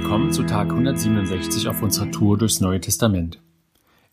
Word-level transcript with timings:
Willkommen 0.00 0.30
zu 0.30 0.44
Tag 0.44 0.70
167 0.70 1.66
auf 1.66 1.82
unserer 1.82 2.08
Tour 2.12 2.38
durchs 2.38 2.60
Neue 2.60 2.80
Testament. 2.80 3.42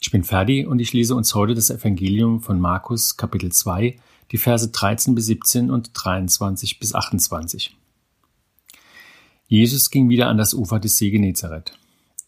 Ich 0.02 0.10
bin 0.10 0.24
Ferdi 0.24 0.66
und 0.66 0.80
ich 0.80 0.94
lese 0.94 1.14
uns 1.16 1.36
heute 1.36 1.54
das 1.54 1.70
Evangelium 1.70 2.42
von 2.42 2.60
Markus 2.60 3.18
Kapitel 3.18 3.52
2, 3.52 3.96
die 4.32 4.38
Verse 4.40 4.68
13 4.68 5.14
bis 5.14 5.28
17 5.28 5.70
und 5.70 5.92
23 5.94 6.80
bis 6.80 6.96
28. 6.96 7.78
Jesus 9.48 9.92
ging 9.92 10.10
wieder 10.10 10.28
an 10.28 10.40
das 10.40 10.56
Ufer 10.56 10.80
des 10.80 10.98
See 10.98 11.12
Genezareth. 11.12 11.78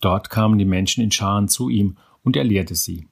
Dort 0.01 0.29
kamen 0.29 0.59
die 0.59 0.65
Menschen 0.65 1.03
in 1.03 1.11
Scharen 1.11 1.47
zu 1.47 1.69
ihm 1.69 1.97
und 2.21 2.35
er 2.35 2.43
lehrte 2.43 2.75
sie. 2.75 3.07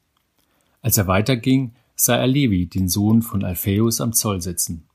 Als 0.84 1.00
er 1.00 1.07
weiterging, 1.07 1.73
sah 1.96 2.18
er 2.18 2.27
Levi, 2.27 2.68
den 2.68 2.88
Sohn 2.88 3.23
von 3.23 3.43
Alphaeus, 3.43 4.00
am 4.00 4.14
Zoll 4.14 4.41
sitzen. 4.41 4.86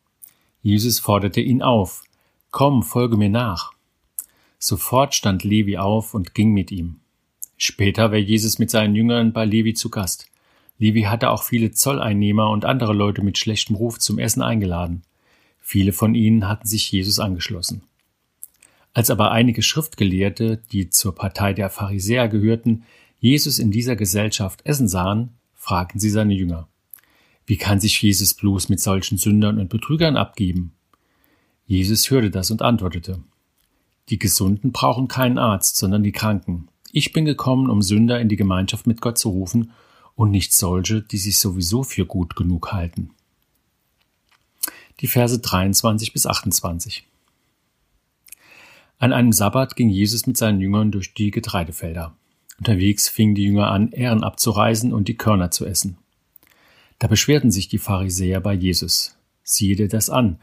Jesus 0.62 1.00
forderte 1.00 1.40
ihn 1.40 1.60
auf, 1.60 2.04
Komm, 2.52 2.84
folge 2.84 3.16
mir 3.16 3.30
nach. 3.30 3.72
Sofort 4.62 5.14
stand 5.14 5.42
Levi 5.42 5.78
auf 5.78 6.12
und 6.12 6.34
ging 6.34 6.52
mit 6.52 6.70
ihm. 6.70 7.00
Später 7.56 8.12
war 8.12 8.18
Jesus 8.18 8.58
mit 8.58 8.70
seinen 8.70 8.94
Jüngern 8.94 9.32
bei 9.32 9.46
Levi 9.46 9.72
zu 9.72 9.88
Gast. 9.88 10.26
Levi 10.78 11.02
hatte 11.02 11.30
auch 11.30 11.42
viele 11.42 11.72
Zolleinnehmer 11.72 12.50
und 12.50 12.66
andere 12.66 12.92
Leute 12.92 13.22
mit 13.22 13.38
schlechtem 13.38 13.74
Ruf 13.74 13.98
zum 13.98 14.18
Essen 14.18 14.42
eingeladen. 14.42 15.02
Viele 15.60 15.92
von 15.92 16.14
ihnen 16.14 16.46
hatten 16.46 16.66
sich 16.66 16.92
Jesus 16.92 17.18
angeschlossen. 17.18 17.82
Als 18.92 19.10
aber 19.10 19.30
einige 19.30 19.62
Schriftgelehrte, 19.62 20.60
die 20.72 20.90
zur 20.90 21.14
Partei 21.14 21.54
der 21.54 21.70
Pharisäer 21.70 22.28
gehörten, 22.28 22.84
Jesus 23.18 23.58
in 23.58 23.70
dieser 23.70 23.96
Gesellschaft 23.96 24.60
essen 24.64 24.88
sahen, 24.88 25.30
fragten 25.54 26.00
sie 26.00 26.10
seine 26.10 26.34
Jünger. 26.34 26.68
Wie 27.46 27.56
kann 27.56 27.80
sich 27.80 28.00
Jesus 28.02 28.34
bloß 28.34 28.68
mit 28.68 28.80
solchen 28.80 29.16
Sündern 29.16 29.58
und 29.58 29.70
Betrügern 29.70 30.16
abgeben? 30.16 30.72
Jesus 31.66 32.10
hörte 32.10 32.30
das 32.30 32.50
und 32.50 32.62
antwortete, 32.62 33.22
die 34.10 34.18
Gesunden 34.18 34.72
brauchen 34.72 35.08
keinen 35.08 35.38
Arzt, 35.38 35.76
sondern 35.76 36.02
die 36.02 36.12
Kranken. 36.12 36.68
Ich 36.92 37.12
bin 37.12 37.24
gekommen, 37.24 37.70
um 37.70 37.82
Sünder 37.82 38.20
in 38.20 38.28
die 38.28 38.36
Gemeinschaft 38.36 38.86
mit 38.86 39.00
Gott 39.00 39.16
zu 39.16 39.30
rufen 39.30 39.70
und 40.16 40.30
nicht 40.30 40.52
solche, 40.52 41.00
die 41.00 41.18
sich 41.18 41.38
sowieso 41.38 41.84
für 41.84 42.04
gut 42.04 42.34
genug 42.34 42.72
halten. 42.72 43.10
Die 45.00 45.06
Verse 45.06 45.38
23 45.38 46.12
bis 46.12 46.26
28. 46.26 47.06
An 48.98 49.12
einem 49.12 49.32
Sabbat 49.32 49.76
ging 49.76 49.88
Jesus 49.88 50.26
mit 50.26 50.36
seinen 50.36 50.60
Jüngern 50.60 50.90
durch 50.90 51.14
die 51.14 51.30
Getreidefelder. 51.30 52.14
Unterwegs 52.58 53.08
fingen 53.08 53.34
die 53.34 53.44
Jünger 53.44 53.70
an, 53.70 53.92
Ähren 53.92 54.22
abzureisen 54.22 54.92
und 54.92 55.08
die 55.08 55.16
Körner 55.16 55.50
zu 55.50 55.64
essen. 55.64 55.96
Da 56.98 57.06
beschwerten 57.06 57.50
sich 57.50 57.68
die 57.68 57.78
Pharisäer 57.78 58.40
bei 58.40 58.52
Jesus. 58.52 59.16
Siehe 59.42 59.74
dir 59.74 59.88
das 59.88 60.10
an. 60.10 60.38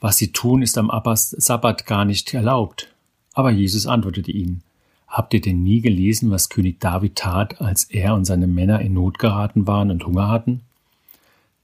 Was 0.00 0.18
sie 0.18 0.32
tun, 0.32 0.60
ist 0.60 0.76
am 0.76 0.90
Sabbat 1.14 1.86
gar 1.86 2.04
nicht 2.04 2.34
erlaubt. 2.34 2.93
Aber 3.34 3.50
Jesus 3.50 3.86
antwortete 3.86 4.32
ihnen, 4.32 4.62
Habt 5.06 5.34
ihr 5.34 5.40
denn 5.40 5.62
nie 5.62 5.80
gelesen, 5.80 6.30
was 6.30 6.48
König 6.48 6.80
David 6.80 7.16
tat, 7.16 7.60
als 7.60 7.84
er 7.84 8.14
und 8.14 8.24
seine 8.24 8.46
Männer 8.48 8.80
in 8.80 8.94
Not 8.94 9.18
geraten 9.18 9.66
waren 9.66 9.90
und 9.90 10.04
Hunger 10.06 10.28
hatten? 10.28 10.62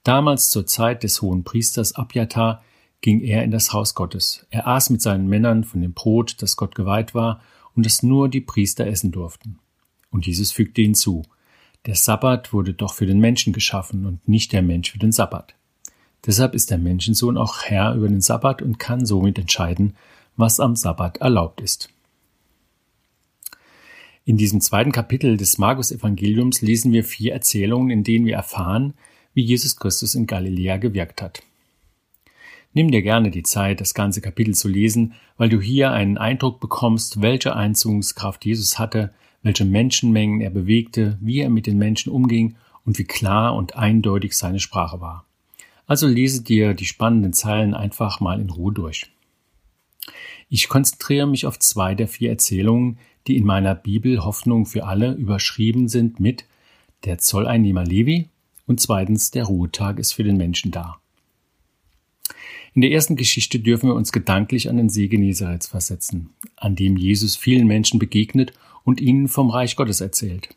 Damals 0.04 0.50
zur 0.50 0.66
Zeit 0.66 1.02
des 1.02 1.20
hohen 1.20 1.42
Priesters 1.42 1.94
Abjatar 1.94 2.62
ging 3.00 3.20
er 3.20 3.42
in 3.42 3.50
das 3.50 3.72
Haus 3.72 3.94
Gottes. 3.94 4.46
Er 4.50 4.68
aß 4.68 4.91
mit 4.91 5.02
seinen 5.02 5.28
Männern 5.28 5.64
von 5.64 5.80
dem 5.80 5.94
Brot, 5.94 6.42
das 6.42 6.56
Gott 6.56 6.74
geweiht 6.74 7.14
war 7.14 7.41
und 7.74 7.86
das 7.86 8.02
nur 8.02 8.28
die 8.28 8.41
Priester 8.41 8.86
essen 8.86 9.10
durften. 9.10 9.58
Und 10.10 10.26
Jesus 10.26 10.52
fügte 10.52 10.82
hinzu, 10.82 11.22
der 11.86 11.94
Sabbat 11.94 12.52
wurde 12.52 12.74
doch 12.74 12.92
für 12.92 13.06
den 13.06 13.20
Menschen 13.20 13.52
geschaffen 13.52 14.06
und 14.06 14.28
nicht 14.28 14.52
der 14.52 14.62
Mensch 14.62 14.92
für 14.92 14.98
den 14.98 15.12
Sabbat. 15.12 15.54
Deshalb 16.26 16.54
ist 16.54 16.70
der 16.70 16.78
Menschensohn 16.78 17.38
auch 17.38 17.62
Herr 17.62 17.94
über 17.94 18.08
den 18.08 18.20
Sabbat 18.20 18.60
und 18.60 18.78
kann 18.78 19.06
somit 19.06 19.38
entscheiden, 19.38 19.96
was 20.36 20.60
am 20.60 20.76
Sabbat 20.76 21.18
erlaubt 21.18 21.60
ist. 21.60 21.90
In 24.24 24.36
diesem 24.36 24.60
zweiten 24.60 24.92
Kapitel 24.92 25.36
des 25.36 25.58
Markus-Evangeliums 25.58 26.62
lesen 26.62 26.92
wir 26.92 27.04
vier 27.04 27.32
Erzählungen, 27.32 27.91
in 27.91 28.04
denen 28.04 28.26
wir 28.26 28.36
erfahren, 28.36 28.94
wie 29.34 29.42
Jesus 29.42 29.76
Christus 29.76 30.14
in 30.14 30.26
Galiläa 30.26 30.76
gewirkt 30.76 31.22
hat. 31.22 31.42
Nimm 32.72 32.90
dir 32.90 33.02
gerne 33.02 33.30
die 33.30 33.42
Zeit, 33.42 33.80
das 33.80 33.94
ganze 33.94 34.20
Kapitel 34.20 34.54
zu 34.54 34.69
lesen, 34.69 35.14
weil 35.36 35.48
du 35.48 35.60
hier 35.60 35.90
einen 35.90 36.19
Eindruck 36.19 36.60
bekommst, 36.60 37.20
welche 37.20 37.56
Einzugungskraft 37.56 38.44
Jesus 38.44 38.78
hatte, 38.78 39.12
welche 39.42 39.64
Menschenmengen 39.64 40.40
er 40.40 40.50
bewegte, 40.50 41.19
wie 41.20 41.40
er 41.40 41.50
mit 41.50 41.66
den 41.66 41.78
Menschen 41.78 42.12
umging 42.12 42.56
und 42.84 42.98
wie 42.98 43.04
klar 43.04 43.56
und 43.56 43.76
eindeutig 43.76 44.36
seine 44.36 44.60
Sprache 44.60 45.00
war. 45.00 45.24
Also 45.86 46.06
lese 46.06 46.44
dir 46.44 46.74
die 46.74 46.84
spannenden 46.84 47.32
Zeilen 47.32 47.74
einfach 47.74 48.20
mal 48.20 48.40
in 48.40 48.50
Ruhe 48.50 48.72
durch. 48.72 49.10
Ich 50.53 50.69
konzentriere 50.69 51.28
mich 51.28 51.47
auf 51.47 51.61
zwei 51.61 51.94
der 51.94 52.09
vier 52.09 52.31
Erzählungen, 52.31 52.99
die 53.28 53.37
in 53.37 53.47
meiner 53.47 53.77
Bibel 53.77 54.25
Hoffnung 54.25 54.66
für 54.66 54.84
alle 54.84 55.12
überschrieben 55.12 55.88
sind 55.88 56.19
mit 56.19 56.44
der 57.05 57.19
Zolleinnehmer 57.19 57.84
Levi 57.84 58.28
und 58.66 58.81
zweitens 58.81 59.31
der 59.31 59.44
Ruhetag 59.44 60.00
ist 60.00 60.12
für 60.12 60.25
den 60.25 60.37
Menschen 60.37 60.72
da. 60.72 61.00
In 62.75 62.83
der 62.83 62.91
ersten 62.91 63.15
Geschichte 63.15 63.61
dürfen 63.61 63.88
wir 63.88 63.94
uns 63.94 64.11
gedanklich 64.11 64.69
an 64.69 64.77
den 64.77 64.91
See 64.91 65.06
Genezareth 65.06 65.65
versetzen, 65.65 66.31
an 66.56 66.75
dem 66.75 66.97
Jesus 66.97 67.37
vielen 67.37 67.67
Menschen 67.67 68.00
begegnet 68.00 68.53
und 68.84 69.00
ihnen 69.00 69.28
vom 69.28 69.50
Reich 69.50 69.77
Gottes 69.77 70.00
erzählt. 70.00 70.49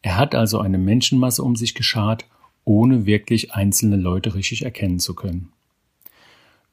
Er 0.00 0.16
hat 0.16 0.34
also 0.34 0.58
eine 0.58 0.78
Menschenmasse 0.78 1.42
um 1.42 1.54
sich 1.54 1.74
geschart, 1.74 2.26
ohne 2.64 3.04
wirklich 3.04 3.52
einzelne 3.52 3.96
Leute 3.96 4.34
richtig 4.34 4.62
erkennen 4.62 4.98
zu 4.98 5.14
können. 5.14 5.52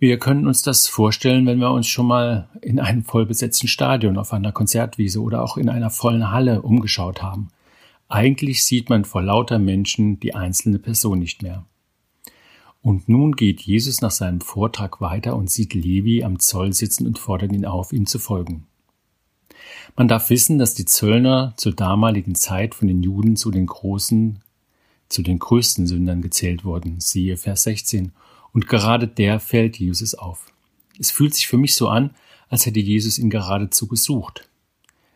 Wir 0.01 0.17
können 0.17 0.47
uns 0.47 0.61
das 0.61 0.87
vorstellen, 0.87 1.45
wenn 1.45 1.59
wir 1.59 1.71
uns 1.71 1.87
schon 1.87 2.07
mal 2.07 2.47
in 2.61 2.79
einem 2.79 3.03
vollbesetzten 3.03 3.67
Stadion 3.67 4.17
auf 4.17 4.31
einer 4.31 4.53
Konzertwiese 4.53 5.21
oder 5.21 5.43
auch 5.43 5.57
in 5.57 5.67
einer 5.67 5.89
vollen 5.89 6.31
Halle 6.31 6.61
umgeschaut 6.61 7.21
haben. 7.21 7.49
Eigentlich 8.07 8.63
sieht 8.63 8.89
man 8.89 9.03
vor 9.03 9.21
lauter 9.21 9.59
Menschen 9.59 10.17
die 10.21 10.33
einzelne 10.33 10.79
Person 10.79 11.19
nicht 11.19 11.43
mehr. 11.43 11.65
Und 12.81 13.09
nun 13.09 13.35
geht 13.35 13.59
Jesus 13.59 13.99
nach 13.99 14.11
seinem 14.11 14.39
Vortrag 14.39 15.01
weiter 15.01 15.35
und 15.35 15.51
sieht 15.51 15.73
Levi 15.73 16.23
am 16.23 16.39
Zoll 16.39 16.71
sitzen 16.71 17.05
und 17.05 17.19
fordert 17.19 17.51
ihn 17.51 17.65
auf, 17.65 17.91
ihm 17.91 18.05
zu 18.05 18.19
folgen. 18.19 18.67
Man 19.97 20.07
darf 20.07 20.29
wissen, 20.29 20.59
dass 20.59 20.75
die 20.75 20.85
Zöllner 20.85 21.53
zur 21.57 21.73
damaligen 21.73 22.35
Zeit 22.35 22.73
von 22.73 22.87
den 22.87 23.03
Juden 23.03 23.35
zu 23.35 23.51
den 23.51 23.65
großen, 23.65 24.39
zu 25.09 25.23
den 25.23 25.39
größten 25.39 25.87
Sündern 25.87 26.21
gezählt 26.21 26.63
wurden. 26.63 27.01
Siehe 27.01 27.35
Vers 27.35 27.63
16 27.63 28.13
und 28.53 28.67
gerade 28.67 29.07
der 29.07 29.39
fällt 29.39 29.77
Jesus 29.77 30.15
auf. 30.15 30.51
Es 30.99 31.11
fühlt 31.11 31.33
sich 31.33 31.47
für 31.47 31.57
mich 31.57 31.75
so 31.75 31.87
an, 31.87 32.11
als 32.49 32.65
hätte 32.65 32.79
Jesus 32.79 33.17
ihn 33.17 33.29
geradezu 33.29 33.87
gesucht. 33.87 34.49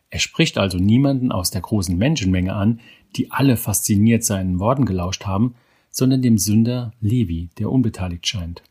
Er 0.09 0.19
spricht 0.19 0.57
also 0.57 0.77
niemanden 0.77 1.31
aus 1.31 1.49
der 1.49 1.61
großen 1.61 1.97
Menschenmenge 1.97 2.53
an, 2.53 2.79
die 3.15 3.31
alle 3.31 3.57
fasziniert 3.57 4.23
seinen 4.23 4.59
Worten 4.59 4.85
gelauscht 4.85 5.25
haben, 5.25 5.55
sondern 5.91 6.21
dem 6.21 6.37
Sünder 6.37 6.93
Levi, 7.01 7.49
der 7.57 7.71
unbeteiligt 7.71 8.27
scheint. 8.27 8.63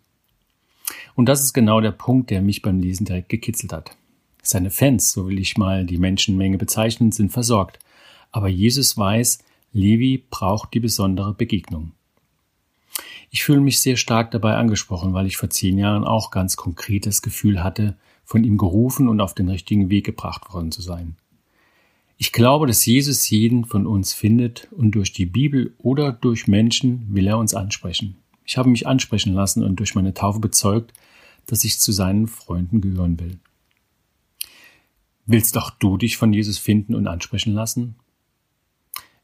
Und 1.14 1.28
das 1.28 1.42
ist 1.42 1.52
genau 1.52 1.80
der 1.80 1.92
Punkt, 1.92 2.30
der 2.30 2.42
mich 2.42 2.62
beim 2.62 2.80
Lesen 2.80 3.04
direkt 3.04 3.28
gekitzelt 3.28 3.72
hat. 3.72 3.96
Seine 4.42 4.70
Fans, 4.70 5.12
so 5.12 5.28
will 5.28 5.38
ich 5.38 5.56
mal 5.56 5.86
die 5.86 5.98
Menschenmenge 5.98 6.58
bezeichnen, 6.58 7.12
sind 7.12 7.32
versorgt. 7.32 7.78
Aber 8.32 8.48
Jesus 8.48 8.96
weiß, 8.96 9.38
Levi 9.72 10.22
braucht 10.30 10.74
die 10.74 10.80
besondere 10.80 11.32
Begegnung. 11.34 11.92
Ich 13.34 13.44
fühle 13.44 13.62
mich 13.62 13.80
sehr 13.80 13.96
stark 13.96 14.30
dabei 14.30 14.56
angesprochen, 14.56 15.14
weil 15.14 15.26
ich 15.26 15.38
vor 15.38 15.48
zehn 15.48 15.78
Jahren 15.78 16.04
auch 16.04 16.30
ganz 16.30 16.56
konkret 16.56 17.06
das 17.06 17.22
Gefühl 17.22 17.64
hatte, 17.64 17.96
von 18.24 18.44
ihm 18.44 18.58
gerufen 18.58 19.08
und 19.08 19.22
auf 19.22 19.34
den 19.34 19.48
richtigen 19.48 19.88
Weg 19.88 20.04
gebracht 20.04 20.52
worden 20.52 20.70
zu 20.70 20.82
sein. 20.82 21.16
Ich 22.18 22.32
glaube, 22.32 22.66
dass 22.66 22.84
Jesus 22.84 23.30
jeden 23.30 23.64
von 23.64 23.86
uns 23.86 24.12
findet 24.12 24.68
und 24.70 24.92
durch 24.92 25.14
die 25.14 25.24
Bibel 25.24 25.74
oder 25.78 26.12
durch 26.12 26.46
Menschen 26.46 27.06
will 27.08 27.26
er 27.26 27.38
uns 27.38 27.54
ansprechen. 27.54 28.18
Ich 28.44 28.58
habe 28.58 28.68
mich 28.68 28.86
ansprechen 28.86 29.32
lassen 29.32 29.64
und 29.64 29.76
durch 29.76 29.94
meine 29.94 30.12
Taufe 30.12 30.38
bezeugt, 30.38 30.92
dass 31.46 31.64
ich 31.64 31.80
zu 31.80 31.90
seinen 31.90 32.26
Freunden 32.26 32.82
gehören 32.82 33.18
will. 33.18 33.38
Willst 35.24 35.56
auch 35.56 35.70
du 35.70 35.96
dich 35.96 36.18
von 36.18 36.34
Jesus 36.34 36.58
finden 36.58 36.94
und 36.94 37.06
ansprechen 37.06 37.54
lassen? 37.54 37.96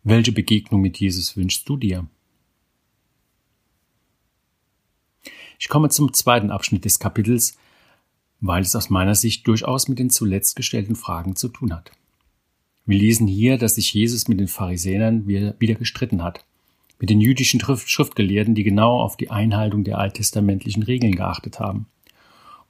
Welche 0.03 0.33
Begegnung 0.33 0.81
mit 0.81 0.99
Jesus 0.99 1.37
wünschst 1.37 1.69
du 1.69 1.77
dir? 1.77 2.07
Ich 5.59 5.69
komme 5.69 5.89
zum 5.89 6.13
zweiten 6.13 6.51
Abschnitt 6.51 6.85
des 6.85 6.99
Kapitels, 6.99 7.57
weil 8.41 8.63
es 8.63 8.77
aus 8.77 8.91
meiner 8.91 9.15
Sicht 9.15 9.47
durchaus 9.47 9.89
mit 9.89 9.99
den 9.99 10.11
zuletzt 10.11 10.55
gestellten 10.57 10.95
Fragen 10.95 11.35
zu 11.35 11.49
tun 11.49 11.75
hat. 11.75 11.91
Wir 12.87 12.99
lesen 12.99 13.27
hier, 13.27 13.59
dass 13.59 13.75
sich 13.75 13.93
Jesus 13.93 14.29
mit 14.29 14.41
den 14.41 14.49
Pharisäern 14.49 15.27
wieder 15.27 15.75
gestritten 15.75 16.23
hat, 16.23 16.45
mit 17.01 17.11
den 17.11 17.21
jüdischen 17.21 17.61
Schriftgelehrten, 17.61 18.55
die 18.55 18.65
genau 18.65 19.01
auf 19.01 19.17
die 19.17 19.31
Einhaltung 19.31 19.85
der 19.85 19.99
alttestamentlichen 19.99 20.83
Regeln 20.85 21.15
geachtet 21.15 21.61
haben. 21.61 21.87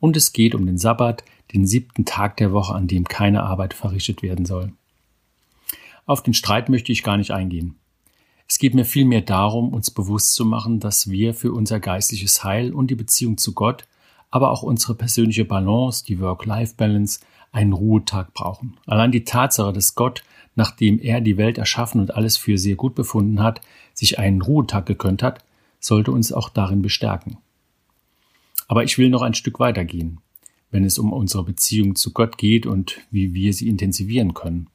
Und 0.00 0.16
es 0.16 0.32
geht 0.32 0.54
um 0.54 0.66
den 0.66 0.78
Sabbat, 0.78 1.24
den 1.52 1.66
siebten 1.66 2.04
Tag 2.04 2.36
der 2.38 2.52
Woche, 2.52 2.74
an 2.74 2.88
dem 2.88 3.04
keine 3.04 3.42
Arbeit 3.42 3.74
verrichtet 3.74 4.22
werden 4.22 4.44
soll. 4.44 4.72
Auf 6.06 6.22
den 6.22 6.34
Streit 6.34 6.68
möchte 6.68 6.92
ich 6.92 7.02
gar 7.02 7.16
nicht 7.16 7.30
eingehen. 7.30 7.76
Es 8.48 8.58
geht 8.58 8.74
mir 8.74 8.86
vielmehr 8.86 9.20
darum, 9.20 9.74
uns 9.74 9.90
bewusst 9.90 10.32
zu 10.32 10.46
machen, 10.46 10.80
dass 10.80 11.10
wir 11.10 11.34
für 11.34 11.52
unser 11.52 11.80
geistliches 11.80 12.44
Heil 12.44 12.72
und 12.72 12.90
die 12.90 12.94
Beziehung 12.94 13.36
zu 13.36 13.52
Gott, 13.52 13.84
aber 14.30 14.50
auch 14.50 14.62
unsere 14.62 14.94
persönliche 14.94 15.44
Balance, 15.44 16.04
die 16.06 16.18
Work-Life-Balance, 16.18 17.20
einen 17.52 17.74
Ruhetag 17.74 18.32
brauchen. 18.32 18.78
Allein 18.86 19.12
die 19.12 19.24
Tatsache, 19.24 19.72
dass 19.72 19.94
Gott, 19.94 20.22
nachdem 20.54 20.98
er 20.98 21.20
die 21.20 21.36
Welt 21.36 21.58
erschaffen 21.58 22.00
und 22.00 22.14
alles 22.14 22.38
für 22.38 22.56
sehr 22.56 22.76
gut 22.76 22.94
befunden 22.94 23.42
hat, 23.42 23.60
sich 23.92 24.18
einen 24.18 24.40
Ruhetag 24.40 24.86
gegönnt 24.86 25.22
hat, 25.22 25.44
sollte 25.78 26.10
uns 26.10 26.32
auch 26.32 26.48
darin 26.48 26.80
bestärken. 26.80 27.36
Aber 28.66 28.82
ich 28.82 28.96
will 28.96 29.10
noch 29.10 29.22
ein 29.22 29.34
Stück 29.34 29.60
weitergehen, 29.60 30.20
wenn 30.70 30.84
es 30.84 30.98
um 30.98 31.12
unsere 31.12 31.44
Beziehung 31.44 31.96
zu 31.96 32.12
Gott 32.12 32.38
geht 32.38 32.66
und 32.66 32.98
wie 33.10 33.34
wir 33.34 33.52
sie 33.52 33.68
intensivieren 33.68 34.32
können. 34.32 34.68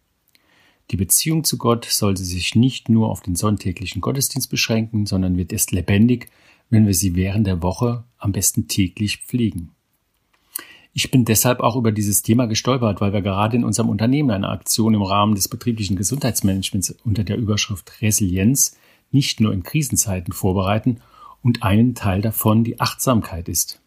Die 0.91 0.97
Beziehung 0.97 1.44
zu 1.44 1.57
Gott 1.57 1.85
sollte 1.85 2.24
sich 2.24 2.56
nicht 2.56 2.89
nur 2.89 3.09
auf 3.09 3.21
den 3.21 3.35
sonntäglichen 3.35 4.01
Gottesdienst 4.01 4.50
beschränken, 4.50 5.06
sondern 5.06 5.38
wird 5.38 5.53
erst 5.53 5.71
lebendig, 5.71 6.30
wenn 6.69 6.85
wir 6.85 6.94
sie 6.94 7.15
während 7.15 7.47
der 7.47 7.62
Woche 7.62 8.03
am 8.18 8.31
besten 8.31 8.68
täglich 8.68 9.19
pflegen. 9.19 9.71
Ich 10.95 11.09
bin 11.09 11.25
deshalb 11.25 11.59
auch 11.59 11.75
über 11.75 11.91
dieses 11.91 12.21
Thema 12.21 12.45
gestolpert, 12.45 13.01
weil 13.01 13.13
wir 13.13 13.21
gerade 13.21 13.56
in 13.56 13.63
unserem 13.63 13.89
Unternehmen 13.89 14.30
eine 14.30 14.50
Aktion 14.50 14.94
im 14.94 15.01
Rahmen 15.01 15.33
des 15.33 15.47
betrieblichen 15.47 15.95
Gesundheitsmanagements 15.95 16.95
unter 17.03 17.24
der 17.24 17.38
Überschrift 17.38 18.01
Resilienz 18.01 18.77
nicht 19.12 19.39
nur 19.39 19.53
in 19.53 19.63
Krisenzeiten 19.63 20.33
vorbereiten 20.33 21.00
und 21.41 21.63
einen 21.63 21.95
Teil 21.95 22.21
davon 22.21 22.63
die 22.63 22.79
Achtsamkeit 22.79 23.50
ist. 23.50 23.81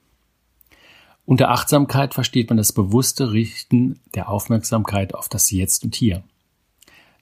Unter 1.25 1.51
Achtsamkeit 1.51 2.15
versteht 2.15 2.51
man 2.51 2.57
das 2.57 2.73
bewusste 2.73 3.33
Richten 3.33 4.01
der 4.15 4.29
Aufmerksamkeit 4.29 5.15
auf 5.15 5.29
das 5.29 5.51
Jetzt 5.51 5.85
und 5.85 5.95
Hier. 5.95 6.23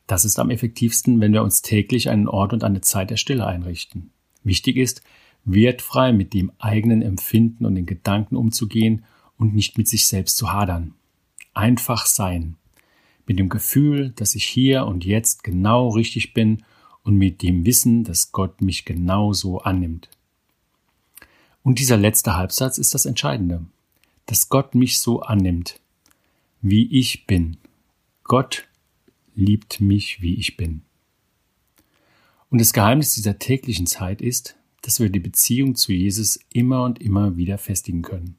Das 0.06 0.24
ist 0.24 0.38
am 0.38 0.50
effektivsten, 0.50 1.20
wenn 1.20 1.32
wir 1.32 1.42
uns 1.42 1.62
täglich 1.62 2.10
einen 2.10 2.28
Ort 2.28 2.52
und 2.52 2.64
eine 2.64 2.82
Zeit 2.82 3.10
der 3.10 3.16
Stille 3.16 3.46
einrichten. 3.46 4.10
Wichtig 4.42 4.76
ist, 4.76 5.02
wertfrei 5.44 6.12
mit 6.12 6.34
dem 6.34 6.52
eigenen 6.58 7.02
Empfinden 7.02 7.64
und 7.64 7.74
den 7.74 7.86
Gedanken 7.86 8.36
umzugehen 8.36 9.04
und 9.38 9.54
nicht 9.54 9.78
mit 9.78 9.88
sich 9.88 10.06
selbst 10.06 10.36
zu 10.36 10.52
hadern. 10.52 10.94
Einfach 11.54 12.06
sein. 12.06 12.56
Mit 13.26 13.38
dem 13.38 13.48
Gefühl, 13.48 14.10
dass 14.10 14.34
ich 14.34 14.44
hier 14.44 14.86
und 14.86 15.04
jetzt 15.04 15.44
genau 15.44 15.88
richtig 15.88 16.34
bin 16.34 16.62
und 17.02 17.16
mit 17.16 17.42
dem 17.42 17.64
Wissen, 17.64 18.04
dass 18.04 18.32
Gott 18.32 18.60
mich 18.60 18.84
genauso 18.84 19.58
annimmt. 19.60 20.08
Und 21.62 21.78
dieser 21.78 21.96
letzte 21.96 22.36
Halbsatz 22.36 22.76
ist 22.76 22.92
das 22.92 23.06
Entscheidende, 23.06 23.64
dass 24.26 24.50
Gott 24.50 24.74
mich 24.74 25.00
so 25.00 25.20
annimmt, 25.20 25.80
wie 26.60 26.86
ich 26.98 27.26
bin. 27.26 27.56
Gott 28.24 28.66
liebt 29.34 29.80
mich, 29.80 30.22
wie 30.22 30.34
ich 30.34 30.56
bin. 30.56 30.82
Und 32.50 32.60
das 32.60 32.72
Geheimnis 32.72 33.14
dieser 33.14 33.38
täglichen 33.38 33.86
Zeit 33.86 34.20
ist, 34.20 34.56
dass 34.82 35.00
wir 35.00 35.08
die 35.08 35.20
Beziehung 35.20 35.74
zu 35.74 35.92
Jesus 35.92 36.38
immer 36.52 36.84
und 36.84 37.00
immer 37.00 37.36
wieder 37.36 37.58
festigen 37.58 38.02
können. 38.02 38.36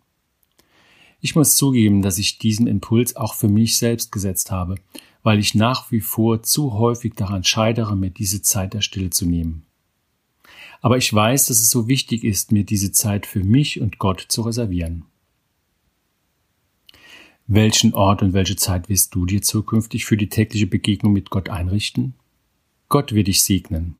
Ich 1.22 1.36
muss 1.36 1.56
zugeben, 1.56 2.02
dass 2.02 2.20
ich 2.20 2.38
diesen 2.38 2.68
Impuls 2.68 3.16
auch 3.16 3.34
für 3.34 3.48
mich 3.50 3.78
selbst 3.78 4.12
gesetzt 4.12 4.52
habe, 4.52 4.76
weil 5.24 5.40
ich 5.40 5.56
nach 5.56 5.92
wie 5.92 6.02
vor 6.02 6.44
zu 6.44 6.74
häufig 6.74 7.14
daran 7.16 7.44
scheidere, 7.44 7.96
mir 7.96 8.12
diese 8.12 8.44
Zeit 8.44 8.76
der 8.76 8.82
Stille 8.82 9.10
zu 9.10 9.26
nehmen. 9.26 9.66
Aber 10.82 10.98
ich 10.98 11.12
weiß, 11.12 11.48
dass 11.48 11.60
es 11.60 11.72
so 11.72 11.88
wichtig 11.88 12.24
ist, 12.24 12.52
mir 12.52 12.64
diese 12.64 12.92
Zeit 12.92 13.26
für 13.26 13.44
mich 13.44 13.82
und 13.82 13.98
Gott 13.98 14.24
zu 14.28 14.44
reservieren. 14.44 15.06
Welchen 17.48 17.94
Ort 17.94 18.24
und 18.24 18.34
welche 18.34 18.56
Zeit 18.56 18.90
wirst 18.90 19.14
du 19.14 19.28
dir 19.28 19.44
zukünftig 19.44 20.06
für 20.06 20.18
die 20.18 20.30
tägliche 20.30 20.66
Begegnung 20.66 21.14
mit 21.14 21.30
Gott 21.30 21.48
einrichten? 21.50 22.16
Gott 22.90 23.14
wird 23.14 23.28
dich 23.28 23.44
segnen. 23.44 23.94